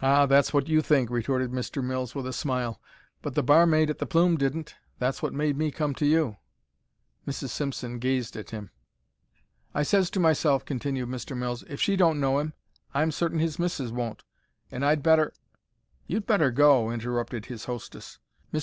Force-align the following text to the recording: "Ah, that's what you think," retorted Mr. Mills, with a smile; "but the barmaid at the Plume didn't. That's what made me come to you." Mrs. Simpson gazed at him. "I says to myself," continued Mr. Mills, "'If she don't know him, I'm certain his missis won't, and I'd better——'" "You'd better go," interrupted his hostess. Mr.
"Ah, 0.00 0.24
that's 0.24 0.54
what 0.54 0.66
you 0.66 0.80
think," 0.80 1.10
retorted 1.10 1.50
Mr. 1.50 1.84
Mills, 1.84 2.14
with 2.14 2.26
a 2.26 2.32
smile; 2.32 2.80
"but 3.20 3.34
the 3.34 3.42
barmaid 3.42 3.90
at 3.90 3.98
the 3.98 4.06
Plume 4.06 4.38
didn't. 4.38 4.76
That's 4.98 5.20
what 5.20 5.34
made 5.34 5.58
me 5.58 5.70
come 5.70 5.94
to 5.96 6.06
you." 6.06 6.38
Mrs. 7.26 7.50
Simpson 7.50 7.98
gazed 7.98 8.34
at 8.34 8.48
him. 8.48 8.70
"I 9.74 9.82
says 9.82 10.08
to 10.12 10.20
myself," 10.20 10.64
continued 10.64 11.10
Mr. 11.10 11.36
Mills, 11.36 11.64
"'If 11.68 11.82
she 11.82 11.96
don't 11.96 12.18
know 12.18 12.38
him, 12.38 12.54
I'm 12.94 13.10
certain 13.12 13.40
his 13.40 13.58
missis 13.58 13.90
won't, 13.92 14.24
and 14.70 14.82
I'd 14.86 15.02
better——'" 15.02 15.34
"You'd 16.06 16.24
better 16.24 16.50
go," 16.50 16.90
interrupted 16.90 17.44
his 17.44 17.66
hostess. 17.66 18.18
Mr. 18.54 18.60